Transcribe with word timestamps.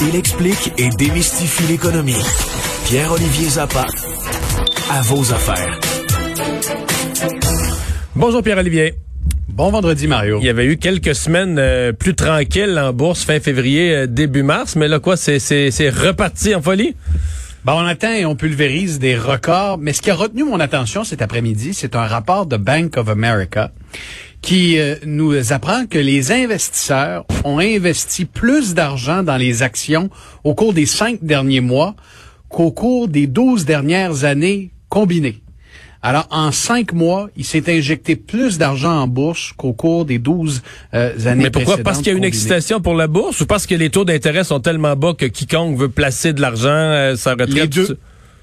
Il 0.00 0.16
explique 0.16 0.72
et 0.78 0.88
démystifie 0.90 1.64
l'économie. 1.70 2.16
Pierre-Olivier 2.86 3.48
Zappa, 3.48 3.86
à 4.90 5.02
vos 5.02 5.32
affaires. 5.32 5.78
Bonjour 8.14 8.42
Pierre-Olivier. 8.42 8.94
Bon 9.48 9.70
vendredi, 9.70 10.06
Mario. 10.06 10.38
Il 10.40 10.46
y 10.46 10.48
avait 10.48 10.66
eu 10.66 10.76
quelques 10.76 11.14
semaines 11.14 11.58
euh, 11.58 11.92
plus 11.92 12.14
tranquilles 12.14 12.78
en 12.78 12.92
bourse 12.92 13.24
fin 13.24 13.40
février, 13.40 13.94
euh, 13.94 14.06
début 14.06 14.42
mars, 14.42 14.76
mais 14.76 14.88
là 14.88 15.00
quoi, 15.00 15.16
c'est, 15.16 15.38
reparti 15.90 16.54
en 16.54 16.62
folie? 16.62 16.94
Bon, 17.64 17.72
on 17.72 17.86
atteint 17.86 18.14
et 18.14 18.24
on 18.24 18.36
pulvérise 18.36 18.98
des 18.98 19.16
records, 19.16 19.78
mais 19.78 19.92
ce 19.92 20.00
qui 20.00 20.10
a 20.10 20.14
retenu 20.14 20.44
mon 20.44 20.60
attention 20.60 21.04
cet 21.04 21.22
après-midi, 21.22 21.74
c'est 21.74 21.96
un 21.96 22.06
rapport 22.06 22.46
de 22.46 22.56
Bank 22.56 22.96
of 22.96 23.08
America 23.08 23.72
qui 24.42 24.78
euh, 24.78 24.96
nous 25.04 25.52
apprend 25.52 25.86
que 25.86 25.98
les 25.98 26.32
investisseurs 26.32 27.26
ont 27.44 27.58
investi 27.58 28.24
plus 28.24 28.74
d'argent 28.74 29.22
dans 29.22 29.36
les 29.36 29.62
actions 29.62 30.10
au 30.44 30.54
cours 30.54 30.72
des 30.72 30.86
cinq 30.86 31.18
derniers 31.22 31.60
mois 31.60 31.94
qu'au 32.48 32.70
cours 32.70 33.08
des 33.08 33.26
douze 33.26 33.64
dernières 33.64 34.24
années 34.24 34.70
combinées. 34.88 35.42
Alors, 36.00 36.28
en 36.30 36.52
cinq 36.52 36.92
mois, 36.92 37.28
il 37.36 37.44
s'est 37.44 37.64
injecté 37.76 38.14
plus 38.14 38.56
d'argent 38.56 38.92
en 38.92 39.08
bourse 39.08 39.52
qu'au 39.56 39.72
cours 39.72 40.04
des 40.04 40.18
douze 40.18 40.62
euh, 40.94 41.12
années 41.26 41.44
Mais 41.44 41.50
pourquoi? 41.50 41.78
Parce 41.78 41.98
qu'il 41.98 42.06
y 42.06 42.10
a 42.10 42.12
une 42.12 42.18
combinées. 42.18 42.28
excitation 42.28 42.80
pour 42.80 42.94
la 42.94 43.08
bourse 43.08 43.40
ou 43.40 43.46
parce 43.46 43.66
que 43.66 43.74
les 43.74 43.90
taux 43.90 44.04
d'intérêt 44.04 44.44
sont 44.44 44.60
tellement 44.60 44.94
bas 44.94 45.14
que 45.18 45.26
quiconque 45.26 45.76
veut 45.76 45.88
placer 45.88 46.32
de 46.32 46.40
l'argent, 46.40 46.68
euh, 46.68 47.16
sa 47.16 47.32
retraite... 47.32 47.52
Les 47.52 47.66
deux, 47.66 47.98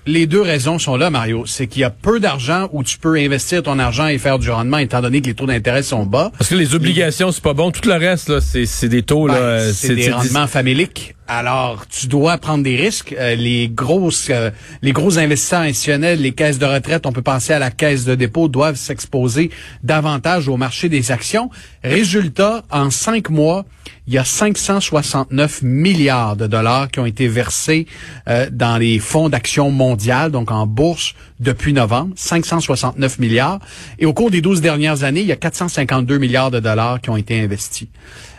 les 0.08 0.28
deux 0.28 0.42
raisons 0.42 0.80
sont 0.80 0.98
là, 0.98 1.10
Mario. 1.10 1.46
C'est 1.46 1.68
qu'il 1.68 1.82
y 1.82 1.84
a 1.84 1.90
peu 1.90 2.20
d'argent 2.20 2.70
où 2.74 2.84
tu 2.84 2.98
peux 2.98 3.16
investir 3.16 3.64
ton 3.64 3.80
argent 3.80 4.08
et 4.08 4.18
faire 4.18 4.40
du 4.40 4.50
rendement, 4.50 4.78
étant 4.78 5.02
donné 5.02 5.22
que 5.22 5.28
les 5.28 5.34
taux 5.34 5.46
d'intérêt 5.48 5.84
sont 5.84 6.06
bas. 6.06 6.32
Parce 6.38 6.50
que 6.50 6.56
les 6.56 6.76
obligations, 6.76 7.32
c'est 7.32 7.44
pas 7.44 7.54
bon. 7.54 7.72
Tout 7.72 7.88
le 7.88 7.96
reste, 7.96 8.30
là, 8.30 8.40
c'est, 8.42 8.66
c'est 8.66 8.90
des 8.90 9.04
taux, 9.04 9.28
Ben, 9.28 9.34
là. 9.34 9.74
c'est 9.74 9.96
des 9.96 10.12
rendements 10.12 10.48
faméliques. 10.48 11.16
Alors, 11.28 11.88
tu 11.88 12.06
dois 12.06 12.38
prendre 12.38 12.64
des 12.64 12.76
risques. 12.76 13.16
Euh, 13.18 13.34
les 13.34 13.68
grosses, 13.68 14.28
euh, 14.30 14.52
les 14.84 14.92
gros 14.92 15.18
investisseurs 15.18 15.62
institutionnels, 15.62 16.22
les 16.22 16.34
caisses 16.34 16.60
de 16.60 16.66
retraite, 16.66 17.08
on 17.08 17.12
peut 17.12 17.24
penser 17.24 17.52
à 17.52 17.58
la 17.58 17.72
caisse 17.72 18.06
de 18.06 18.14
dépôt, 18.14 18.48
doivent 18.48 18.76
s'exposer 18.76 19.50
davantage 19.84 20.48
au 20.48 20.58
marché 20.58 20.88
des 20.88 21.12
actions. 21.12 21.50
Résultat, 21.84 22.64
en 22.70 22.92
cinq 22.92 23.32
mois, 23.32 23.66
il 24.06 24.14
y 24.14 24.20
a 24.20 24.24
569 24.24 25.64
milliards 25.64 26.36
de 26.36 26.46
dollars 26.46 26.92
qui 26.92 27.00
ont 27.00 27.08
été 27.08 27.28
versés 27.28 27.88
euh, 28.28 28.48
dans 28.52 28.78
les 28.78 29.00
fonds 29.00 29.30
d'action 29.30 29.72
mondiales, 29.72 30.30
donc 30.32 30.52
en 30.52 30.68
bourse, 30.68 31.16
depuis 31.40 31.74
novembre. 31.74 32.14
569 32.16 33.18
milliards. 33.18 33.60
Et 33.98 34.06
au 34.06 34.14
cours 34.14 34.30
des 34.30 34.42
12 34.42 34.62
dernières 34.62 35.04
années, 35.04 35.22
il 35.22 35.28
y 35.28 35.32
a 35.32 35.38
452 35.38 36.20
milliards 36.20 36.52
de 36.52 36.60
dollars 36.60 37.02
qui 37.02 37.10
ont 37.10 37.18
été 37.18 37.42
investis. 37.42 37.88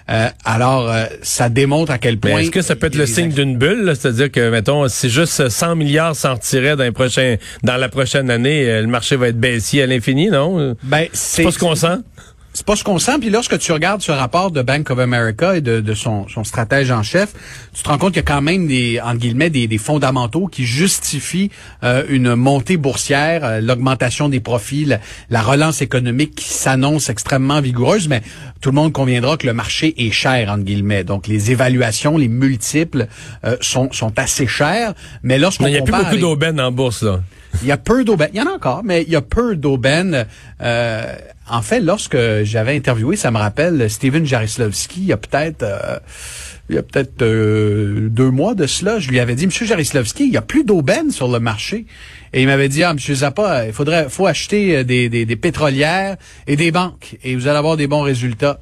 Euh, 0.08 0.28
alors, 0.44 0.90
euh, 0.90 1.06
ça 1.22 1.48
démontre 1.48 1.90
à 1.90 1.98
quel 1.98 2.18
point... 2.18 2.38
est-ce 2.38 2.50
que 2.50 2.62
ça 2.62 2.76
peut 2.76 2.86
être 2.86 2.94
le 2.96 3.06
signe 3.06 3.30
d'une 3.30 3.56
bulle? 3.56 3.92
C'est-à-dire 3.98 4.30
que, 4.30 4.50
mettons, 4.50 4.86
si 4.88 5.10
juste 5.10 5.48
100 5.48 5.74
milliards 5.74 6.14
s'en 6.14 6.34
retiraient 6.34 6.76
dans, 6.76 6.84
les 6.84 6.92
prochains, 6.92 7.36
dans 7.64 7.76
la 7.76 7.88
prochaine 7.88 8.30
année, 8.30 8.68
euh, 8.68 8.82
le 8.82 8.86
marché 8.86 9.16
va 9.16 9.28
être 9.28 9.40
baissier 9.40 9.82
à 9.82 9.86
l'infini, 9.86 10.28
non? 10.28 10.77
Ben, 10.84 11.06
C'est 11.12 11.42
pas 11.42 11.50
ce 11.50 11.58
qu'on 11.58 11.74
sent? 11.74 11.98
C'est 12.56 12.64
pas 12.64 12.74
ce 12.74 12.84
qu'on 12.84 12.98
sent. 12.98 13.18
Puis 13.20 13.28
lorsque 13.28 13.58
tu 13.58 13.70
regardes 13.70 14.00
ce 14.00 14.10
rapport 14.10 14.50
de 14.50 14.62
Bank 14.62 14.88
of 14.88 14.98
America 14.98 15.54
et 15.54 15.60
de, 15.60 15.80
de 15.82 15.94
son, 15.94 16.26
son 16.26 16.42
stratège 16.42 16.90
en 16.90 17.02
chef, 17.02 17.34
tu 17.74 17.82
te 17.82 17.88
rends 17.90 17.98
compte 17.98 18.14
qu'il 18.14 18.22
y 18.22 18.24
a 18.24 18.34
quand 18.34 18.40
même 18.40 18.66
des, 18.66 18.98
entre 18.98 19.18
guillemets, 19.18 19.50
des, 19.50 19.66
des 19.66 19.76
fondamentaux 19.76 20.46
qui 20.46 20.64
justifient 20.64 21.50
euh, 21.84 22.04
une 22.08 22.34
montée 22.34 22.78
boursière, 22.78 23.44
euh, 23.44 23.60
l'augmentation 23.60 24.30
des 24.30 24.40
profits, 24.40 24.86
la, 24.86 25.00
la 25.28 25.42
relance 25.42 25.82
économique 25.82 26.34
qui 26.34 26.48
s'annonce 26.48 27.10
extrêmement 27.10 27.60
vigoureuse. 27.60 28.08
Mais 28.08 28.22
tout 28.62 28.70
le 28.70 28.77
monde 28.77 28.94
conviendra 28.94 29.36
que 29.36 29.46
le 29.46 29.52
marché 29.52 29.94
est 29.98 30.10
cher, 30.10 30.50
entre 30.50 30.64
guillemets. 30.64 31.04
Donc 31.04 31.27
les 31.27 31.50
évaluations, 31.50 32.16
les 32.16 32.28
multiples 32.28 33.06
euh, 33.44 33.58
sont, 33.60 33.92
sont 33.92 34.18
assez 34.18 34.46
chers. 34.46 34.94
Mais 35.22 35.38
lorsqu'on 35.38 35.66
Il 35.66 35.72
n'y 35.72 35.77
a 35.77 35.82
plus 35.82 35.92
beaucoup 35.92 36.16
d'aubaines 36.16 36.58
en 36.58 36.72
bourse, 36.72 37.02
là. 37.02 37.20
Il 37.62 37.68
y 37.68 37.72
a 37.72 37.76
peu 37.76 38.04
d'aubaines. 38.04 38.30
Il 38.32 38.38
y 38.38 38.42
en 38.42 38.46
a 38.46 38.54
encore, 38.54 38.82
mais 38.84 39.02
il 39.02 39.11
y 39.11 39.17
a 39.17 39.22
peu 39.22 39.56
d'aubaines. 39.56 40.27
Euh, 40.62 41.14
en 41.48 41.62
fait, 41.62 41.80
lorsque 41.80 42.18
j'avais 42.42 42.77
interviewé, 42.77 43.17
ça 43.17 43.30
me 43.30 43.39
rappelle 43.39 43.89
Steven 43.89 44.24
Jarislavski, 44.24 45.00
il 45.00 45.06
y 45.06 45.12
a 45.12 45.17
peut-être 45.17 45.62
euh, 45.62 45.98
il 46.68 46.74
y 46.74 46.78
a 46.78 46.83
peut-être 46.83 47.22
euh, 47.22 48.08
deux 48.11 48.30
mois 48.30 48.55
de 48.55 48.66
cela, 48.66 48.98
je 48.98 49.08
lui 49.08 49.20
avais 49.20 49.36
dit, 49.36 49.46
Monsieur 49.46 49.66
Jarislavski, 49.66 50.24
il 50.24 50.33
y 50.33 50.36
a 50.36 50.42
plus 50.42 50.64
d'aubaines 50.64 51.12
sur 51.12 51.28
le 51.28 51.39
marché. 51.39 51.86
Et 52.33 52.42
il 52.42 52.48
m'avait 52.48 52.68
dit, 52.68 52.83
ah, 52.83 52.92
Monsieur 52.92 53.14
Zappa, 53.14 53.66
il 53.66 53.72
faudrait, 53.72 54.08
faut 54.08 54.27
acheter 54.27 54.78
euh, 54.78 54.84
des, 54.84 55.08
des, 55.08 55.24
des 55.27 55.36
pétrolières 55.36 56.16
et 56.48 56.56
des 56.56 56.72
banques, 56.72 57.18
et 57.22 57.36
vous 57.36 57.46
allez 57.46 57.58
avoir 57.58 57.77
des 57.77 57.86
bons 57.86 58.02
résultats. 58.02 58.61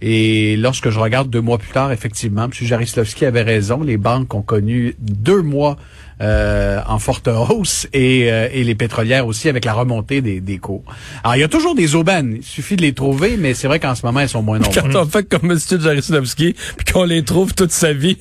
Et 0.00 0.56
lorsque 0.56 0.88
je 0.88 0.98
regarde 0.98 1.28
deux 1.28 1.42
mois 1.42 1.58
plus 1.58 1.72
tard, 1.72 1.92
effectivement, 1.92 2.44
M. 2.44 2.50
Jarislavski 2.52 3.26
avait 3.26 3.42
raison. 3.42 3.82
Les 3.82 3.98
banques 3.98 4.34
ont 4.34 4.42
connu 4.42 4.94
deux 4.98 5.42
mois 5.42 5.76
euh, 6.20 6.80
en 6.86 6.98
forte 6.98 7.28
hausse 7.28 7.86
et, 7.92 8.30
euh, 8.30 8.48
et 8.52 8.62
les 8.64 8.74
pétrolières 8.74 9.26
aussi 9.26 9.48
avec 9.48 9.64
la 9.64 9.72
remontée 9.72 10.20
des, 10.20 10.40
des 10.40 10.58
cours. 10.58 10.84
Alors, 11.22 11.36
il 11.36 11.40
y 11.40 11.44
a 11.44 11.48
toujours 11.48 11.74
des 11.74 11.94
aubaines. 11.94 12.34
Il 12.36 12.44
suffit 12.44 12.76
de 12.76 12.82
les 12.82 12.92
trouver, 12.92 13.36
mais 13.36 13.54
c'est 13.54 13.66
vrai 13.66 13.80
qu'en 13.80 13.94
ce 13.94 14.04
moment, 14.06 14.20
elles 14.20 14.28
sont 14.28 14.42
moins 14.42 14.58
nombreuses. 14.58 14.82
Quand 14.92 15.02
on 15.02 15.06
fait 15.06 15.24
comme 15.28 15.50
M. 15.50 15.58
Jarislavski, 15.80 16.54
puis 16.76 16.92
qu'on 16.92 17.04
les 17.04 17.24
trouve 17.24 17.54
toute 17.54 17.72
sa 17.72 17.92
vie, 17.92 18.18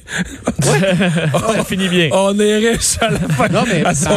Ça 0.64 1.64
finit 1.66 1.88
bien. 1.90 2.10
on 2.12 2.38
est 2.40 2.58
riche 2.58 2.98
à 3.02 3.10
la 3.12 3.20
fin, 3.20 3.48
Non, 3.50 3.64
mais 3.68 3.84
à 3.86 3.94
son. 3.94 4.10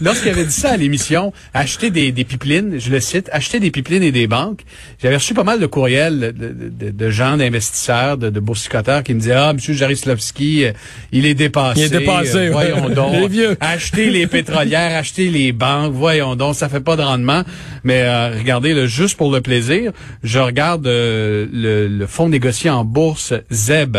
Lorsqu'il 0.00 0.30
avait 0.30 0.44
dit 0.44 0.52
ça 0.52 0.70
à 0.72 0.76
l'émission, 0.76 1.32
acheter 1.52 1.90
des, 1.90 2.12
des 2.12 2.24
pipelines, 2.24 2.78
je 2.78 2.90
le 2.90 3.00
cite, 3.00 3.28
acheter 3.32 3.60
des 3.60 3.70
pipelines 3.70 4.02
et 4.02 4.12
des 4.12 4.26
banques, 4.26 4.60
j'avais 5.02 5.16
reçu 5.16 5.34
pas 5.34 5.44
mal 5.44 5.60
de 5.60 5.66
courriels 5.66 6.20
de, 6.20 6.30
de- 6.30 6.68
de- 6.68 6.90
de 6.90 7.10
gens, 7.10 7.36
d'investisseurs, 7.36 8.18
de, 8.18 8.30
de 8.30 8.40
boursicoteurs 8.40 9.02
qui 9.02 9.14
me 9.14 9.20
disaient, 9.20 9.32
ah, 9.34 9.50
M. 9.50 9.58
Jarislavski, 9.58 10.64
euh, 10.64 10.72
il 11.12 11.26
est 11.26 11.34
dépassé. 11.34 11.80
Il 11.80 11.84
est 11.86 11.98
dépassé, 11.98 12.36
euh, 12.36 12.40
ouais. 12.54 12.70
voyons 12.72 12.88
donc. 12.90 13.30
Vieux. 13.30 13.56
Acheter 13.60 14.10
les 14.10 14.26
pétrolières, 14.26 14.96
acheter 14.96 15.30
les 15.30 15.52
banques, 15.52 15.92
voyons 15.92 16.36
donc, 16.36 16.54
ça 16.54 16.68
fait 16.68 16.80
pas 16.80 16.96
de 16.96 17.02
rendement. 17.02 17.42
Mais 17.84 18.02
euh, 18.02 18.30
regardez, 18.38 18.74
là, 18.74 18.86
juste 18.86 19.16
pour 19.16 19.30
le 19.32 19.40
plaisir, 19.40 19.92
je 20.22 20.38
regarde 20.38 20.86
euh, 20.86 21.46
le, 21.52 21.86
le 21.88 22.06
fonds 22.06 22.28
négocié 22.28 22.70
en 22.70 22.84
bourse 22.84 23.32
ZEB, 23.52 23.98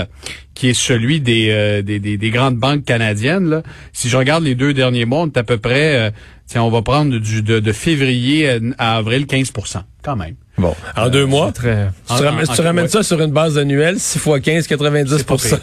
qui 0.56 0.70
est 0.70 0.74
celui 0.74 1.20
des, 1.22 1.50
euh, 1.52 1.82
des, 1.84 2.00
des, 2.00 2.18
des 2.18 2.30
grandes 2.32 2.56
banques 2.58 2.86
canadiennes. 2.86 3.50
Là. 3.50 3.64
Si 3.94 4.10
je 4.10 4.18
regarde 4.18 4.44
les 4.44 4.56
deux 4.56 4.74
derniers 4.74 5.06
mois, 5.06 5.20
on 5.22 5.28
est 5.28 5.38
à 5.38 5.44
peu 5.44 5.58
près, 5.58 5.96
euh, 6.08 6.12
tiens, 6.48 6.64
on 6.64 6.70
va 6.72 6.82
prendre 6.82 7.18
du, 7.20 7.42
de, 7.44 7.60
de 7.60 7.72
février 7.72 8.50
à- 8.50 8.60
à 8.78 8.98
avril 8.98 9.26
15% 9.26 9.84
quand 10.02 10.16
même. 10.16 10.36
Bon, 10.58 10.74
en 10.96 11.10
deux 11.10 11.26
mois? 11.26 11.52
Très... 11.52 11.90
Si 12.08 12.16
tu 12.16 12.24
En- 12.26 12.28
en- 12.40 12.44
tu 12.56 12.62
ramènes 12.62 12.86
ouais. 12.86 12.90
ça 12.90 13.04
sur 13.04 13.20
une 13.22 13.32
base 13.32 13.58
annuelle, 13.58 14.00
6 14.00 14.20
fois 14.20 14.40
15, 14.40 14.68
90 14.68 15.18
C'est 15.18 15.28
pas 15.28 15.36
pire. 15.36 15.60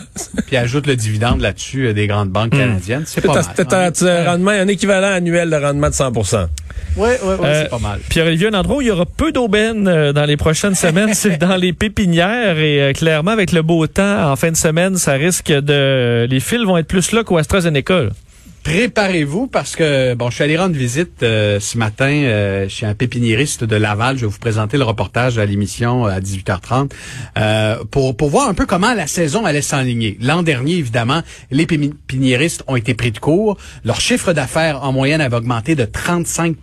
Puis 0.46 0.56
ajoute 0.58 0.86
le 0.86 0.96
dividende 0.96 1.40
là-dessus 1.40 1.86
euh, 1.86 1.92
des 1.94 2.06
grandes 2.06 2.28
banques 2.28 2.50
canadiennes. 2.50 3.04
C'est 3.06 3.22
pas 3.22 3.32
mal. 3.34 3.44
C'est 3.94 4.08
un, 4.08 4.24
rendement, 4.30 4.50
un 4.50 4.68
équivalent 4.68 5.08
annuel 5.12 5.48
de 5.48 5.56
rendement 5.56 5.88
de 5.88 5.94
100% 5.94 6.46
Ouais, 6.96 7.08
ouais, 7.08 7.18
ouais, 7.22 7.36
Euh, 7.42 7.62
c'est 7.62 7.70
pas 7.70 7.78
mal. 7.78 8.00
Pierre-Olivier, 8.10 8.48
un 8.48 8.54
endroit 8.54 8.76
où 8.76 8.80
il 8.82 8.88
y 8.88 8.90
aura 8.90 9.06
peu 9.06 9.32
d'aubaines 9.32 9.88
euh, 9.88 10.12
dans 10.12 10.26
les 10.26 10.36
prochaines 10.36 10.74
semaines, 10.74 11.14
c'est 11.14 11.38
dans 11.38 11.56
les 11.56 11.72
pépinières. 11.72 12.58
Et 12.58 12.82
euh, 12.82 12.92
clairement, 12.92 13.30
avec 13.30 13.52
le 13.52 13.62
beau 13.62 13.86
temps 13.86 14.30
en 14.30 14.36
fin 14.36 14.50
de 14.50 14.56
semaine, 14.56 14.98
ça 14.98 15.12
risque 15.12 15.50
de... 15.50 16.26
Les 16.28 16.40
fils 16.40 16.62
vont 16.64 16.76
être 16.76 16.86
plus 16.88 17.12
là 17.12 17.24
qu'au 17.24 17.38
AstraZeneca. 17.38 17.94
là. 18.02 18.10
Préparez-vous 18.62 19.48
parce 19.48 19.74
que 19.74 20.14
bon, 20.14 20.30
je 20.30 20.36
suis 20.36 20.44
allé 20.44 20.56
rendre 20.56 20.76
visite 20.76 21.24
euh, 21.24 21.58
ce 21.58 21.76
matin 21.76 22.10
euh, 22.10 22.68
chez 22.68 22.86
un 22.86 22.94
pépiniériste 22.94 23.64
de 23.64 23.74
Laval. 23.74 24.16
Je 24.16 24.22
vais 24.22 24.30
vous 24.30 24.38
présenter 24.38 24.78
le 24.78 24.84
reportage 24.84 25.36
à 25.36 25.44
l'émission 25.44 26.04
à 26.04 26.20
18h30 26.20 26.92
euh, 27.38 27.82
pour 27.90 28.16
pour 28.16 28.30
voir 28.30 28.48
un 28.48 28.54
peu 28.54 28.64
comment 28.64 28.94
la 28.94 29.08
saison 29.08 29.44
allait 29.44 29.62
s'enligner. 29.62 30.16
L'an 30.20 30.44
dernier, 30.44 30.74
évidemment, 30.74 31.22
les 31.50 31.66
pépiniéristes 31.66 32.62
ont 32.68 32.76
été 32.76 32.94
pris 32.94 33.10
de 33.10 33.18
court. 33.18 33.56
Leur 33.84 34.00
chiffre 34.00 34.32
d'affaires 34.32 34.84
en 34.84 34.92
moyenne 34.92 35.20
avait 35.20 35.36
augmenté 35.36 35.74
de 35.74 35.84
35 35.84 36.56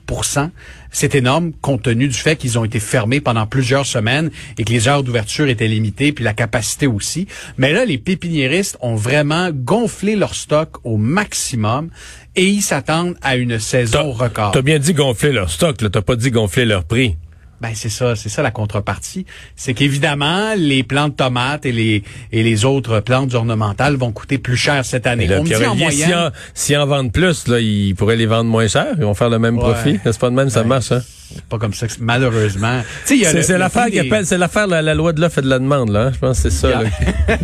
c'est 0.92 1.16
énorme 1.16 1.52
compte 1.62 1.84
tenu 1.84 2.08
du 2.08 2.18
fait 2.18 2.36
qu'ils 2.36 2.58
ont 2.60 2.66
été 2.66 2.80
fermés 2.80 3.22
pendant 3.22 3.46
plusieurs 3.46 3.86
semaines 3.86 4.32
et 4.58 4.64
que 4.64 4.72
les 4.72 4.88
heures 4.88 5.04
d'ouverture 5.04 5.48
étaient 5.48 5.68
limitées, 5.68 6.12
puis 6.12 6.24
la 6.24 6.34
capacité 6.34 6.88
aussi. 6.88 7.28
Mais 7.58 7.74
là, 7.74 7.86
les 7.86 7.98
pépiniéristes 7.98 8.78
ont 8.82 8.96
vraiment 8.96 9.50
gonflé 9.52 10.16
leur 10.16 10.36
stock 10.36 10.78
au 10.84 10.98
maximum 10.98 11.90
et 12.36 12.48
ils 12.48 12.62
s'attendent 12.62 13.16
à 13.22 13.36
une 13.36 13.60
saison 13.60 14.12
record. 14.12 14.52
T'as 14.52 14.62
bien 14.62 14.80
dit 14.80 14.94
gonfler 14.94 15.32
leur 15.32 15.50
stock, 15.50 15.82
là. 15.82 15.90
T'as 15.90 16.02
pas 16.02 16.16
dit 16.16 16.32
gonfler 16.32 16.66
leur 16.66 16.86
prix. 16.86 17.18
Ben 17.62 17.72
c'est 17.74 17.90
ça, 17.90 18.16
c'est 18.16 18.30
ça 18.30 18.42
la 18.42 18.52
contrepartie, 18.52 19.26
c'est 19.56 19.74
qu'évidemment 19.74 20.54
les 20.56 20.84
plantes 20.84 21.12
de 21.12 21.18
tomates 21.18 21.66
et 21.66 21.72
les 21.72 22.04
et 22.32 22.44
les 22.44 22.66
autres 22.66 23.00
plantes 23.02 23.34
ornementales 23.34 23.96
vont 23.96 24.12
coûter 24.12 24.38
plus 24.38 24.56
cher 24.58 24.86
cette 24.86 25.06
année. 25.08 25.28
Là, 25.28 25.38
On 25.40 25.44
me 25.44 25.48
dit 25.48 25.54
Pierre 25.54 25.72
en 25.72 25.76
moyenne, 25.76 26.08
si 26.08 26.14
en, 26.14 26.30
s'ils 26.54 26.78
en 26.78 26.86
vendent 26.86 27.12
plus, 27.12 27.48
là, 27.48 27.60
ils 27.60 27.96
pourraient 27.96 28.16
les 28.16 28.26
vendre 28.28 28.50
moins 28.50 28.68
cher. 28.68 28.88
Ils 28.98 29.04
vont 29.04 29.14
faire 29.14 29.30
le 29.30 29.40
même 29.40 29.58
Ouais. 29.58 29.64
profit. 29.74 30.00
C'est 30.04 30.18
pas 30.20 30.30
de 30.30 30.36
même, 30.36 30.50
ça 30.50 30.64
marche, 30.64 30.92
hein? 30.92 31.02
C'est 31.34 31.44
pas 31.46 31.58
comme 31.58 31.74
ça 31.74 31.88
que- 31.88 31.94
malheureusement. 32.00 32.82
C'est, 33.06 33.58
l'affaire 33.58 33.88
qui 33.88 34.00
appelle, 34.00 34.26
c'est 34.26 34.38
l'affaire 34.38 34.68
la, 34.68 34.82
la 34.82 34.96
loi 34.96 35.14
de 35.14 35.22
l'offre 35.22 35.40
et 35.40 35.42
de 35.42 35.50
la 35.50 35.60
demande, 35.60 35.90
là. 35.92 36.12
Je 36.14 36.18
pense 36.20 36.42
que 36.42 36.50
c'est 36.50 36.56
ça. 36.56 36.82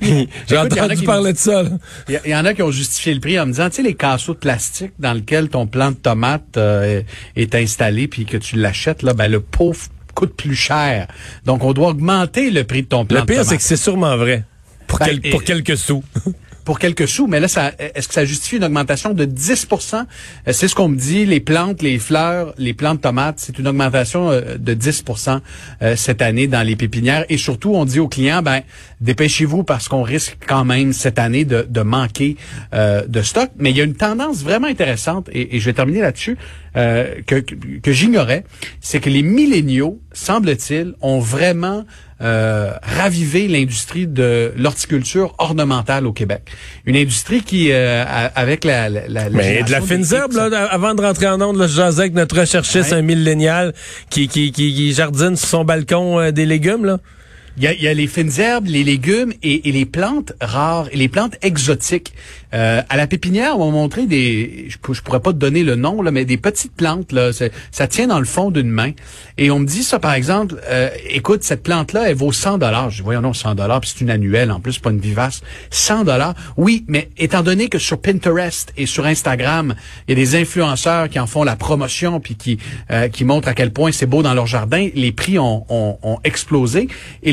J'ai 0.48 0.56
entendu 0.58 1.04
parler 1.04 1.32
de 1.32 1.38
ça. 1.38 1.62
Il 2.08 2.20
y, 2.30 2.34
en 2.34 2.44
a 2.44 2.54
qui 2.54 2.62
ont 2.62 2.70
justifié 2.70 3.14
le 3.14 3.20
prix 3.20 3.38
en 3.38 3.46
me 3.46 3.52
disant, 3.52 3.68
tu 3.70 3.76
sais, 3.76 3.82
les 3.82 3.94
casseaux 3.94 4.34
de 4.34 4.38
plastique 4.38 4.92
dans 4.98 5.12
lesquels 5.12 5.48
ton 5.48 5.66
plant 5.66 5.90
de 5.90 5.96
tomate 5.96 6.56
euh, 6.56 7.02
est 7.36 7.54
installé 7.54 8.08
puis 8.08 8.24
que 8.26 8.36
tu 8.36 8.56
l'achètes, 8.56 9.02
là, 9.02 9.14
ben 9.14 9.30
le 9.30 9.38
f- 9.40 9.88
coûte 10.14 10.34
plus 10.36 10.54
cher. 10.54 11.06
Donc, 11.46 11.64
on 11.64 11.72
doit 11.72 11.88
augmenter 11.88 12.50
le 12.50 12.64
prix 12.64 12.82
de 12.82 12.88
ton 12.88 13.04
plant 13.04 13.20
Le 13.20 13.26
pire, 13.26 13.44
c'est 13.44 13.56
que 13.56 13.62
c'est 13.62 13.76
sûrement 13.76 14.16
vrai. 14.16 14.44
Pour, 14.86 14.98
Ben, 14.98 15.06
quel- 15.06 15.30
pour 15.30 15.42
et- 15.42 15.44
quelques 15.44 15.76
sous. 15.76 16.02
Pour 16.70 16.78
quelques 16.78 17.08
sous, 17.08 17.26
mais 17.26 17.40
là, 17.40 17.48
ça, 17.48 17.72
est-ce 17.80 18.06
que 18.06 18.14
ça 18.14 18.24
justifie 18.24 18.58
une 18.58 18.62
augmentation 18.62 19.12
de 19.12 19.24
10 19.24 19.66
Euh, 19.72 20.52
C'est 20.52 20.68
ce 20.68 20.76
qu'on 20.76 20.86
me 20.86 20.96
dit. 20.96 21.26
Les 21.26 21.40
plantes, 21.40 21.82
les 21.82 21.98
fleurs, 21.98 22.54
les 22.58 22.74
plantes 22.74 23.00
tomates, 23.00 23.40
c'est 23.40 23.58
une 23.58 23.66
augmentation 23.66 24.30
euh, 24.30 24.56
de 24.56 24.72
10% 24.72 25.40
euh, 25.82 25.96
cette 25.96 26.22
année 26.22 26.46
dans 26.46 26.64
les 26.64 26.76
pépinières. 26.76 27.24
Et 27.28 27.38
surtout, 27.38 27.74
on 27.74 27.84
dit 27.84 27.98
aux 27.98 28.06
clients, 28.06 28.40
ben, 28.42 28.60
dépêchez-vous 29.00 29.64
parce 29.64 29.88
qu'on 29.88 30.04
risque 30.04 30.36
quand 30.46 30.64
même 30.64 30.92
cette 30.92 31.18
année 31.18 31.44
de, 31.44 31.66
de 31.68 31.80
manquer 31.80 32.36
euh, 32.72 33.04
de 33.04 33.20
stock. 33.22 33.50
Mais 33.58 33.70
il 33.70 33.76
y 33.76 33.80
a 33.80 33.84
une 33.84 33.96
tendance 33.96 34.44
vraiment 34.44 34.68
intéressante, 34.68 35.28
et, 35.32 35.56
et 35.56 35.58
je 35.58 35.64
vais 35.64 35.72
terminer 35.72 36.02
là-dessus, 36.02 36.38
euh, 36.76 37.16
que, 37.26 37.40
que, 37.40 37.56
que 37.82 37.90
j'ignorais, 37.90 38.44
c'est 38.80 39.00
que 39.00 39.10
les 39.10 39.22
milléniaux, 39.22 40.00
semble-t-il, 40.12 40.94
ont 41.00 41.20
vraiment 41.20 41.84
euh, 42.22 42.72
ravivé 42.82 43.48
l'industrie 43.48 44.06
de 44.06 44.52
l'horticulture 44.56 45.34
ornementale 45.38 46.06
au 46.06 46.12
Québec. 46.12 46.42
Une 46.84 46.96
industrie 46.96 47.42
qui, 47.42 47.72
euh, 47.72 48.04
a- 48.06 48.26
avec 48.34 48.64
la, 48.64 48.88
la, 48.90 49.08
la 49.08 49.30
Mais 49.30 49.62
de 49.62 49.70
la 49.70 49.80
fine 49.80 50.04
herbe, 50.12 50.32
là, 50.32 50.66
avant 50.70 50.94
de 50.94 51.00
rentrer 51.00 51.28
en 51.28 51.40
onde, 51.40 51.56
là, 51.56 51.66
je 51.66 51.74
jasais 51.74 52.00
avec 52.02 52.14
notre 52.14 52.38
recherchiste, 52.38 52.90
Ouais. 52.92 52.98
un 52.98 53.02
millénial, 53.02 53.72
qui, 54.10 54.28
qui, 54.28 54.52
qui, 54.52 54.74
qui 54.74 54.92
jardine 54.92 55.36
sur 55.36 55.48
son 55.48 55.64
balcon 55.64 56.18
euh, 56.20 56.30
des 56.30 56.44
légumes, 56.46 56.84
là. 56.84 56.98
Il 57.56 57.64
y 57.64 57.66
a, 57.66 57.72
il 57.74 57.82
y 57.82 57.88
a 57.88 57.94
les 57.94 58.06
fines 58.06 58.30
herbes, 58.38 58.66
les 58.66 58.84
légumes 58.84 59.32
et, 59.42 59.68
et 59.68 59.72
les 59.72 59.84
plantes 59.84 60.32
rares 60.40 60.88
et 60.92 60.96
les 60.96 61.08
plantes 61.08 61.36
exotiques. 61.42 62.12
Euh, 62.52 62.80
à 62.88 62.96
la 62.96 63.06
pépinière, 63.06 63.58
on 63.60 63.66
m'a 63.66 63.72
montré 63.72 64.06
des, 64.06 64.66
je, 64.68 64.78
pour- 64.78 64.94
je 64.94 65.02
pourrais 65.02 65.20
pas 65.20 65.32
te 65.32 65.38
donner 65.38 65.62
le 65.62 65.76
nom 65.76 66.02
là, 66.02 66.10
mais 66.10 66.24
des 66.24 66.36
petites 66.36 66.72
plantes 66.74 67.12
là, 67.12 67.30
ça 67.32 67.86
tient 67.86 68.06
dans 68.08 68.18
le 68.18 68.24
fond 68.24 68.50
d'une 68.50 68.70
main. 68.70 68.90
Et 69.38 69.50
on 69.50 69.58
me 69.60 69.66
dit 69.66 69.82
ça 69.84 69.98
par 69.98 70.14
exemple, 70.14 70.56
euh, 70.68 70.88
écoute 71.10 71.44
cette 71.44 71.62
plante 71.62 71.92
là, 71.92 72.08
elle 72.10 72.16
vaut 72.16 72.32
100 72.32 72.58
dollars. 72.58 72.90
Je 72.90 72.96
dis 72.96 73.02
voyons 73.02 73.20
non 73.20 73.32
100 73.32 73.54
dollars, 73.56 73.80
puis 73.80 73.90
c'est 73.94 74.00
une 74.00 74.10
annuelle 74.10 74.50
en 74.50 74.60
plus, 74.60 74.78
pas 74.78 74.90
une 74.90 74.98
vivace. 75.00 75.42
100 75.70 76.04
dollars. 76.04 76.34
Oui, 76.56 76.84
mais 76.88 77.08
étant 77.18 77.42
donné 77.42 77.68
que 77.68 77.78
sur 77.78 78.00
Pinterest 78.00 78.72
et 78.76 78.86
sur 78.86 79.06
Instagram, 79.06 79.74
il 80.08 80.18
y 80.18 80.20
a 80.20 80.24
des 80.24 80.34
influenceurs 80.36 81.08
qui 81.08 81.20
en 81.20 81.26
font 81.26 81.44
la 81.44 81.56
promotion 81.56 82.18
puis 82.20 82.34
qui 82.34 82.58
euh, 82.90 83.08
qui 83.08 83.24
montrent 83.24 83.48
à 83.48 83.54
quel 83.54 83.72
point 83.72 83.92
c'est 83.92 84.06
beau 84.06 84.22
dans 84.22 84.34
leur 84.34 84.46
jardin, 84.46 84.88
les 84.94 85.12
prix 85.12 85.38
ont, 85.38 85.64
ont, 85.68 85.98
ont 86.02 86.18
explosé 86.24 86.88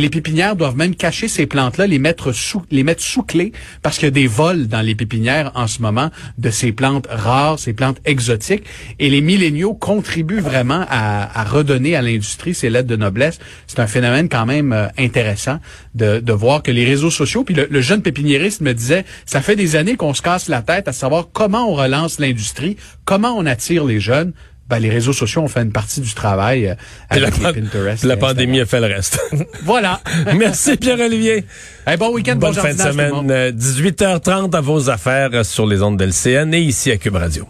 pépinières 0.09 0.55
doivent 0.55 0.75
même 0.75 0.95
cacher 0.95 1.27
ces 1.27 1.45
plantes-là, 1.45 1.87
les 1.87 1.99
mettre 1.99 2.31
sous 2.31 2.63
les 2.71 2.83
mettre 2.83 3.01
sous 3.01 3.23
clé 3.23 3.51
parce 3.81 3.97
qu'il 3.97 4.05
y 4.05 4.07
a 4.07 4.11
des 4.11 4.27
vols 4.27 4.67
dans 4.67 4.81
les 4.81 4.95
pépinières 4.95 5.51
en 5.55 5.67
ce 5.67 5.81
moment 5.81 6.09
de 6.37 6.49
ces 6.49 6.71
plantes 6.71 7.07
rares, 7.09 7.59
ces 7.59 7.73
plantes 7.73 7.99
exotiques 8.05 8.63
et 8.99 9.09
les 9.09 9.21
milléniaux 9.21 9.73
contribuent 9.73 10.39
vraiment 10.39 10.85
à, 10.89 11.43
redonner 11.43 11.95
à 11.95 12.01
l'industrie 12.01 12.53
ses 12.53 12.69
lettres 12.69 12.87
de 12.87 12.95
noblesse. 12.95 13.39
C'est 13.67 13.79
un 13.79 13.87
phénomène 13.87 14.29
quand 14.29 14.45
même 14.45 14.73
euh, 14.73 14.87
intéressant 14.97 15.59
de, 15.95 16.19
de 16.19 16.33
voir 16.33 16.61
que 16.63 16.71
les 16.71 16.85
réseaux 16.85 17.11
sociaux 17.11 17.43
puis 17.43 17.55
le, 17.55 17.67
le 17.69 17.81
jeune 17.81 18.01
pépiniériste 18.01 18.61
me 18.61 18.73
disait 18.73 19.05
ça 19.25 19.41
fait 19.41 19.55
des 19.55 19.75
années 19.75 19.95
qu'on 19.95 20.13
se 20.13 20.21
casse 20.21 20.49
la 20.49 20.61
tête 20.61 20.87
à 20.87 20.93
savoir 20.93 21.29
comment 21.31 21.69
on 21.69 21.73
relance 21.73 22.19
l'industrie, 22.19 22.77
comment 23.05 23.35
on 23.37 23.45
attire 23.45 23.85
les 23.85 23.99
jeunes 23.99 24.33
ben, 24.69 24.79
les 24.79 24.89
réseaux 24.89 25.13
sociaux 25.13 25.41
ont 25.41 25.47
fait 25.47 25.61
une 25.61 25.71
partie 25.71 26.01
du 26.01 26.13
travail 26.13 26.67
euh, 26.67 26.75
avec 27.09 27.37
la, 27.39 27.51
les 27.51 27.61
Pinterest. 27.61 28.03
la 28.03 28.17
pandémie 28.17 28.59
a 28.59 28.65
fait 28.65 28.79
le 28.79 28.87
reste. 28.87 29.19
Voilà. 29.63 30.01
Merci 30.37 30.77
Pierre-Olivier. 30.77 31.45
Hey, 31.85 31.97
bon 31.97 32.13
week-end, 32.13 32.35
bon 32.35 32.47
Bonne 32.51 32.55
fin 32.55 32.73
de 32.73 32.79
semaine. 32.79 33.31
Euh, 33.31 33.51
18h30 33.51 34.55
à 34.55 34.61
vos 34.61 34.89
affaires 34.89 35.29
euh, 35.33 35.43
sur 35.43 35.65
les 35.65 35.81
ondes 35.81 35.97
d'LCN 35.97 36.53
et 36.53 36.59
ici 36.59 36.91
à 36.91 36.97
Cube 36.97 37.15
Radio. 37.15 37.47